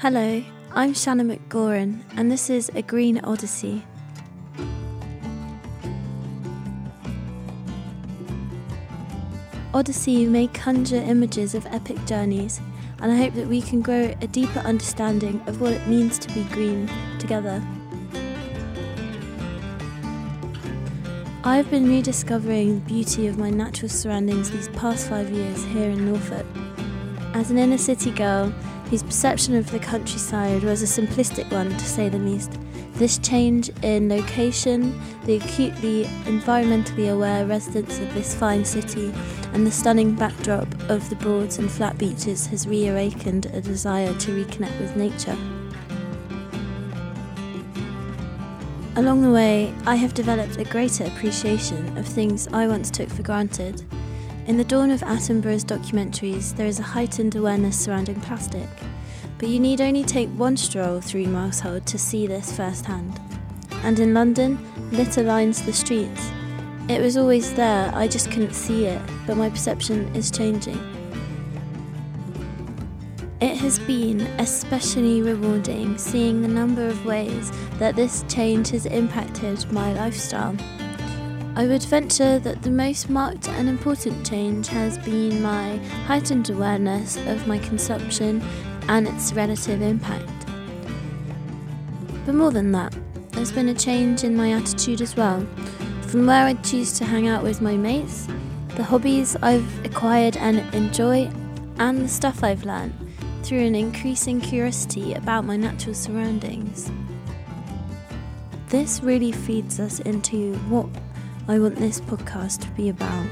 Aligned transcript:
Hello, 0.00 0.44
I'm 0.76 0.94
Shanna 0.94 1.24
McGoran, 1.24 2.04
and 2.16 2.30
this 2.30 2.50
is 2.50 2.70
A 2.76 2.82
Green 2.82 3.18
Odyssey. 3.24 3.82
Odyssey 9.74 10.24
may 10.26 10.46
conjure 10.46 11.02
images 11.02 11.56
of 11.56 11.66
epic 11.66 11.96
journeys, 12.06 12.60
and 13.00 13.10
I 13.10 13.16
hope 13.16 13.34
that 13.34 13.48
we 13.48 13.60
can 13.60 13.82
grow 13.82 14.14
a 14.20 14.28
deeper 14.28 14.60
understanding 14.60 15.42
of 15.48 15.60
what 15.60 15.72
it 15.72 15.84
means 15.88 16.16
to 16.20 16.32
be 16.32 16.44
green 16.44 16.88
together. 17.18 17.60
I've 21.42 21.68
been 21.72 21.88
rediscovering 21.88 22.76
the 22.76 22.86
beauty 22.86 23.26
of 23.26 23.36
my 23.36 23.50
natural 23.50 23.88
surroundings 23.88 24.52
these 24.52 24.68
past 24.68 25.08
five 25.08 25.28
years 25.32 25.64
here 25.64 25.90
in 25.90 26.06
Norfolk. 26.06 26.46
As 27.34 27.50
an 27.50 27.58
inner 27.58 27.78
city 27.78 28.12
girl 28.12 28.54
whose 28.90 29.02
perception 29.02 29.54
of 29.54 29.70
the 29.70 29.78
countryside 29.78 30.62
was 30.64 30.82
a 30.82 31.00
simplistic 31.00 31.50
one 31.52 31.70
to 31.70 31.84
say 31.84 32.08
the 32.08 32.18
least, 32.18 32.58
this 32.94 33.18
change 33.18 33.70
in 33.82 34.08
location, 34.08 34.98
the 35.24 35.36
acutely 35.36 36.04
environmentally 36.24 37.12
aware 37.12 37.46
residents 37.46 37.98
of 38.00 38.12
this 38.14 38.34
fine 38.34 38.64
city, 38.64 39.12
and 39.52 39.66
the 39.66 39.70
stunning 39.70 40.14
backdrop 40.14 40.66
of 40.90 41.08
the 41.10 41.16
Broads 41.16 41.58
and 41.58 41.70
flat 41.70 41.96
beaches 41.98 42.46
has 42.46 42.66
reawakened 42.66 43.46
a 43.46 43.60
desire 43.60 44.12
to 44.14 44.44
reconnect 44.44 44.80
with 44.80 44.96
nature. 44.96 45.36
Along 48.96 49.22
the 49.22 49.30
way, 49.30 49.72
I 49.86 49.94
have 49.94 50.12
developed 50.12 50.56
a 50.56 50.64
greater 50.64 51.04
appreciation 51.04 51.96
of 51.96 52.04
things 52.04 52.48
I 52.48 52.66
once 52.66 52.90
took 52.90 53.08
for 53.08 53.22
granted. 53.22 53.84
In 54.48 54.56
the 54.56 54.64
dawn 54.64 54.90
of 54.90 55.02
Attenborough's 55.02 55.62
documentaries, 55.62 56.56
there 56.56 56.66
is 56.66 56.78
a 56.80 56.82
heightened 56.82 57.36
awareness 57.36 57.78
surrounding 57.78 58.18
plastic, 58.22 58.66
but 59.36 59.50
you 59.50 59.60
need 59.60 59.82
only 59.82 60.02
take 60.02 60.30
one 60.30 60.56
stroll 60.56 61.02
through 61.02 61.26
Mousehold 61.26 61.84
to 61.84 61.98
see 61.98 62.26
this 62.26 62.56
firsthand. 62.56 63.20
And 63.82 64.00
in 64.00 64.14
London, 64.14 64.58
litter 64.90 65.22
lines 65.22 65.60
the 65.60 65.74
streets. 65.74 66.30
It 66.88 67.02
was 67.02 67.18
always 67.18 67.52
there, 67.52 67.94
I 67.94 68.08
just 68.08 68.30
couldn't 68.30 68.54
see 68.54 68.86
it, 68.86 69.02
but 69.26 69.36
my 69.36 69.50
perception 69.50 70.16
is 70.16 70.30
changing. 70.30 70.80
It 73.42 73.58
has 73.58 73.78
been 73.80 74.22
especially 74.38 75.20
rewarding 75.20 75.98
seeing 75.98 76.40
the 76.40 76.48
number 76.48 76.86
of 76.86 77.04
ways 77.04 77.52
that 77.72 77.96
this 77.96 78.24
change 78.28 78.70
has 78.70 78.86
impacted 78.86 79.70
my 79.70 79.92
lifestyle. 79.92 80.56
I 81.58 81.66
would 81.66 81.82
venture 81.82 82.38
that 82.38 82.62
the 82.62 82.70
most 82.70 83.10
marked 83.10 83.48
and 83.48 83.68
important 83.68 84.24
change 84.24 84.68
has 84.68 84.96
been 84.98 85.42
my 85.42 85.78
heightened 86.06 86.50
awareness 86.50 87.16
of 87.16 87.48
my 87.48 87.58
consumption 87.58 88.40
and 88.86 89.08
its 89.08 89.32
relative 89.32 89.82
impact. 89.82 90.30
But 92.24 92.36
more 92.36 92.52
than 92.52 92.70
that, 92.70 92.96
there's 93.32 93.50
been 93.50 93.70
a 93.70 93.74
change 93.74 94.22
in 94.22 94.36
my 94.36 94.52
attitude 94.52 95.00
as 95.00 95.16
well, 95.16 95.44
from 96.02 96.26
where 96.26 96.46
I 96.46 96.54
choose 96.54 96.96
to 96.98 97.04
hang 97.04 97.26
out 97.26 97.42
with 97.42 97.60
my 97.60 97.76
mates, 97.76 98.28
the 98.76 98.84
hobbies 98.84 99.34
I've 99.42 99.84
acquired 99.84 100.36
and 100.36 100.58
enjoy, 100.72 101.28
and 101.80 102.02
the 102.02 102.08
stuff 102.08 102.44
I've 102.44 102.64
learned 102.64 102.94
through 103.42 103.66
an 103.66 103.74
increasing 103.74 104.40
curiosity 104.40 105.14
about 105.14 105.44
my 105.44 105.56
natural 105.56 105.96
surroundings. 105.96 106.88
This 108.68 109.02
really 109.02 109.32
feeds 109.32 109.80
us 109.80 109.98
into 110.00 110.54
what 110.68 110.86
I 111.50 111.58
want 111.58 111.76
this 111.76 111.98
podcast 111.98 112.60
to 112.60 112.68
be 112.72 112.90
about. 112.90 113.26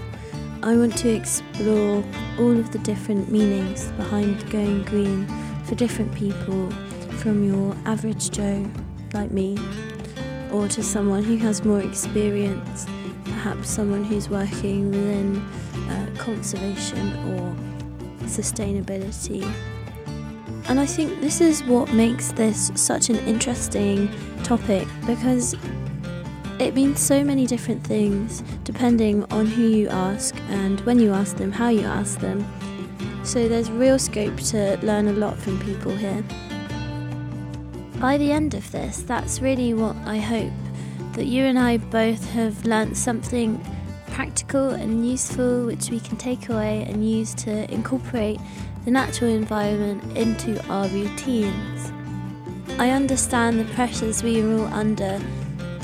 I 0.62 0.74
want 0.74 0.96
to 0.98 1.10
explore 1.10 2.02
all 2.38 2.58
of 2.58 2.72
the 2.72 2.78
different 2.78 3.30
meanings 3.30 3.90
behind 3.92 4.48
going 4.50 4.84
green 4.84 5.26
for 5.64 5.74
different 5.74 6.14
people, 6.14 6.70
from 7.18 7.46
your 7.46 7.76
average 7.84 8.30
Joe 8.30 8.66
like 9.12 9.32
me, 9.32 9.58
or 10.50 10.66
to 10.66 10.82
someone 10.82 11.24
who 11.24 11.36
has 11.36 11.62
more 11.62 11.82
experience, 11.82 12.86
perhaps 13.24 13.68
someone 13.68 14.02
who's 14.02 14.30
working 14.30 14.90
within 14.90 15.36
uh, 15.90 16.06
conservation 16.16 17.12
or 17.28 17.54
sustainability 18.24 19.46
and 20.68 20.80
I 20.80 20.86
think 20.86 21.20
this 21.20 21.40
is 21.40 21.62
what 21.62 21.92
makes 21.92 22.32
this 22.32 22.72
such 22.74 23.08
an 23.08 23.16
interesting 23.18 24.10
topic 24.42 24.88
because 25.06 25.54
it 26.58 26.74
means 26.74 27.00
so 27.00 27.22
many 27.22 27.46
different 27.46 27.84
things 27.84 28.42
depending 28.64 29.24
on 29.24 29.46
who 29.46 29.62
you 29.62 29.88
ask 29.88 30.34
and 30.48 30.80
when 30.80 30.98
you 30.98 31.12
ask 31.12 31.36
them, 31.36 31.52
how 31.52 31.68
you 31.68 31.82
ask 31.82 32.18
them. 32.20 32.46
So 33.24 33.48
there's 33.48 33.70
real 33.70 33.98
scope 33.98 34.36
to 34.36 34.78
learn 34.82 35.08
a 35.08 35.12
lot 35.12 35.36
from 35.36 35.60
people 35.60 35.94
here. 35.94 36.24
By 38.00 38.16
the 38.16 38.32
end 38.32 38.54
of 38.54 38.70
this, 38.72 39.02
that's 39.02 39.40
really 39.40 39.74
what 39.74 39.96
I 40.06 40.18
hope 40.18 40.52
that 41.12 41.26
you 41.26 41.44
and 41.44 41.58
I 41.58 41.78
both 41.78 42.30
have 42.30 42.64
learnt 42.64 42.96
something 42.96 43.62
practical 44.08 44.70
and 44.70 45.06
useful 45.06 45.66
which 45.66 45.90
we 45.90 46.00
can 46.00 46.16
take 46.16 46.48
away 46.48 46.86
and 46.88 47.08
use 47.08 47.34
to 47.34 47.70
incorporate 47.72 48.40
the 48.84 48.90
natural 48.90 49.30
environment 49.30 50.16
into 50.16 50.64
our 50.70 50.88
routines. 50.88 51.92
I 52.78 52.90
understand 52.90 53.58
the 53.58 53.64
pressures 53.74 54.22
we 54.22 54.40
are 54.40 54.58
all 54.58 54.66
under 54.66 55.20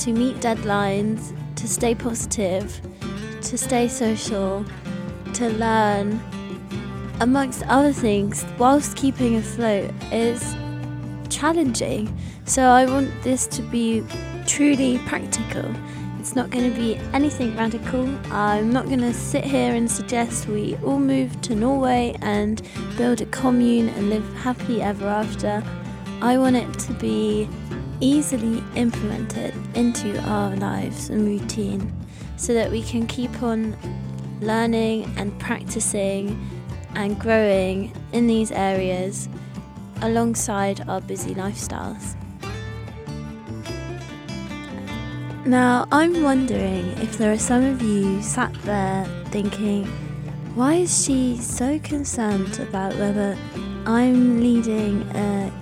to 0.04 0.12
meet 0.12 0.36
deadlines, 0.36 1.34
to 1.56 1.66
stay 1.66 1.94
positive, 1.94 2.80
to 3.42 3.58
stay 3.58 3.88
social, 3.88 4.64
to 5.34 5.48
learn, 5.50 6.20
amongst 7.20 7.62
other 7.68 7.92
things, 7.92 8.44
whilst 8.58 8.96
keeping 8.96 9.36
afloat 9.36 9.90
is 10.10 10.54
challenging. 11.28 12.16
So 12.44 12.62
I 12.62 12.84
want 12.86 13.10
this 13.22 13.46
to 13.48 13.62
be 13.62 14.04
truly 14.46 14.98
practical 15.06 15.72
it's 16.22 16.36
not 16.36 16.50
going 16.50 16.72
to 16.72 16.78
be 16.78 16.94
anything 17.12 17.56
radical. 17.56 18.08
I'm 18.30 18.72
not 18.72 18.86
going 18.86 19.00
to 19.00 19.12
sit 19.12 19.42
here 19.42 19.74
and 19.74 19.90
suggest 19.90 20.46
we 20.46 20.76
all 20.76 21.00
move 21.00 21.40
to 21.42 21.56
Norway 21.56 22.14
and 22.22 22.62
build 22.96 23.22
a 23.22 23.26
commune 23.26 23.88
and 23.88 24.08
live 24.08 24.24
happily 24.36 24.80
ever 24.82 25.08
after. 25.08 25.64
I 26.20 26.38
want 26.38 26.54
it 26.54 26.72
to 26.78 26.92
be 26.92 27.48
easily 28.02 28.62
implemented 28.74 29.54
into 29.74 30.20
our 30.28 30.54
lives 30.56 31.08
and 31.08 31.24
routine 31.24 31.90
so 32.36 32.52
that 32.52 32.70
we 32.70 32.82
can 32.82 33.06
keep 33.06 33.42
on 33.42 33.76
learning 34.40 35.10
and 35.16 35.38
practicing 35.38 36.36
and 36.96 37.18
growing 37.18 37.92
in 38.12 38.26
these 38.26 38.50
areas 38.50 39.28
alongside 40.02 40.86
our 40.88 41.00
busy 41.00 41.34
lifestyles. 41.34 42.16
Now, 45.46 45.86
I'm 45.92 46.22
wondering 46.22 46.86
if 46.98 47.18
there 47.18 47.32
are 47.32 47.38
some 47.38 47.64
of 47.64 47.82
you 47.82 48.20
sat 48.20 48.52
there 48.62 49.04
thinking, 49.26 49.86
why 50.54 50.74
is 50.74 51.04
she 51.04 51.36
so 51.38 51.78
concerned 51.78 52.58
about 52.58 52.94
whether 52.96 53.36
I'm 53.86 54.40
leading 54.40 55.02
a 55.14 55.52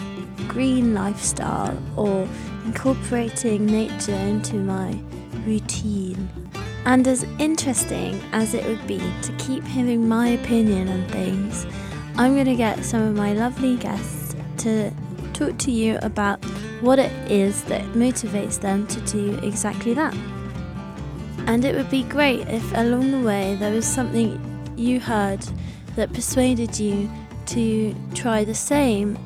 green 0.51 0.93
lifestyle 0.93 1.81
or 1.97 2.29
incorporating 2.65 3.65
nature 3.67 4.13
into 4.13 4.57
my 4.57 4.99
routine? 5.47 6.29
And 6.85 7.07
as 7.07 7.25
interesting 7.39 8.21
as 8.33 8.53
it 8.55 8.65
would 8.67 8.85
be 8.87 8.99
to 8.99 9.33
keep 9.39 9.65
hearing 9.65 10.09
my 10.09 10.29
opinion 10.29 10.89
on 10.89 11.07
things, 11.09 11.67
I'm 12.17 12.35
going 12.35 12.47
to 12.47 12.57
get 12.57 12.85
some 12.85 13.03
of 13.03 13.15
my 13.15 13.33
lovely 13.33 13.77
guests 13.77 14.35
to 14.59 14.91
talk 15.33 15.57
to 15.59 15.71
you 15.71 15.99
about 16.03 16.45
what 16.81 16.99
it 16.99 17.13
is 17.31 17.63
that 17.65 17.83
motivates 17.93 18.61
them 18.61 18.87
to 18.89 19.01
do 19.03 19.39
exactly 19.43 19.95
that. 19.95 20.15
And 21.47 21.65
it 21.65 21.77
would 21.77 21.91
be 21.91 22.03
great 22.03 22.47
if 22.49 22.73
along 22.75 23.13
the 23.13 23.21
way 23.21 23.55
there 23.57 23.73
was 23.73 23.87
something 23.87 24.39
you 24.77 24.99
heard 24.99 25.47
that 25.97 26.13
persuaded 26.13 26.79
you 26.79 27.11
to 27.47 27.95
try 28.15 28.45
the 28.45 28.55
same. 28.55 29.19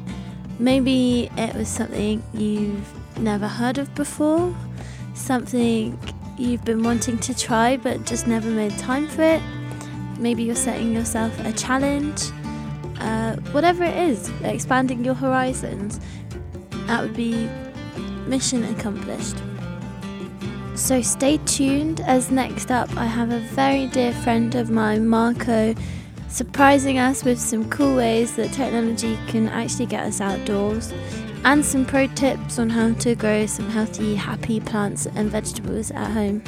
Maybe 0.58 1.30
it 1.36 1.54
was 1.54 1.68
something 1.68 2.22
you've 2.32 3.18
never 3.18 3.48
heard 3.48 3.78
of 3.78 3.94
before, 3.94 4.54
something 5.14 5.98
you've 6.38 6.64
been 6.64 6.82
wanting 6.82 7.18
to 7.18 7.36
try 7.36 7.76
but 7.76 8.04
just 8.06 8.26
never 8.26 8.48
made 8.48 8.76
time 8.78 9.08
for 9.08 9.22
it. 9.22 9.42
Maybe 10.18 10.44
you're 10.44 10.54
setting 10.54 10.92
yourself 10.92 11.32
a 11.44 11.52
challenge. 11.52 12.22
Uh, 13.00 13.36
whatever 13.52 13.84
it 13.84 13.96
is, 13.96 14.30
expanding 14.42 15.04
your 15.04 15.14
horizons 15.14 16.00
that 16.86 17.02
would 17.02 17.14
be 17.14 17.48
mission 18.26 18.64
accomplished. 18.64 19.36
So 20.74 21.02
stay 21.02 21.38
tuned 21.38 22.00
as 22.00 22.30
next 22.30 22.70
up 22.70 22.94
I 22.96 23.06
have 23.06 23.30
a 23.30 23.40
very 23.40 23.86
dear 23.86 24.12
friend 24.12 24.54
of 24.54 24.70
mine, 24.70 25.08
Marco, 25.08 25.74
surprising 26.34 26.98
us 26.98 27.22
with 27.22 27.38
some 27.38 27.70
cool 27.70 27.94
ways 27.94 28.34
that 28.34 28.52
technology 28.52 29.16
can 29.28 29.48
actually 29.48 29.86
get 29.86 30.04
us 30.04 30.20
outdoors 30.20 30.92
and 31.44 31.64
some 31.64 31.86
pro 31.86 32.08
tips 32.08 32.58
on 32.58 32.68
how 32.68 32.92
to 32.94 33.14
grow 33.14 33.46
some 33.46 33.70
healthy, 33.70 34.16
happy 34.16 34.58
plants 34.58 35.06
and 35.14 35.30
vegetables 35.30 35.92
at 35.92 36.10
home. 36.10 36.42